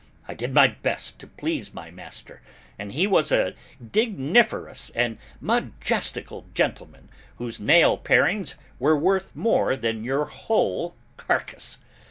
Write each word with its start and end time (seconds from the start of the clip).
I 0.27 0.33
did 0.33 0.51
my 0.51 0.67
best 0.69 1.19
to 1.19 1.27
please 1.27 1.75
my 1.75 1.91
master 1.91 2.41
and 2.79 2.91
he 2.91 3.05
was 3.05 3.31
a 3.31 3.53
digniferous 3.79 4.89
and 4.95 5.19
majestical 5.39 6.47
gentleman 6.55 7.09
whose 7.37 7.59
nail 7.59 7.99
parings 7.99 8.55
were 8.79 8.97
worth 8.97 9.35
more 9.35 9.75
than 9.77 10.03
your 10.03 10.25
whole 10.25 10.95
carcass. 11.17 11.77